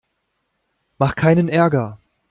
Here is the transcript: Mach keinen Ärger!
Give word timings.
Mach 0.97 1.15
keinen 1.15 1.47
Ärger! 1.47 1.99